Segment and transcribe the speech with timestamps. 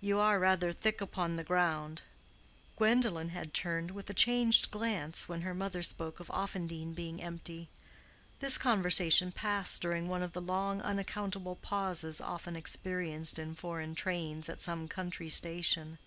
[0.00, 2.02] "You are rather thick upon the ground."
[2.76, 7.68] Gwendolen had turned with a changed glance when her mother spoke of Offendene being empty.
[8.38, 14.48] This conversation passed during one of the long unaccountable pauses often experienced in foreign trains
[14.48, 15.98] at some country station.